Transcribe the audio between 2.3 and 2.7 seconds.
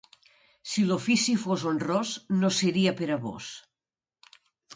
no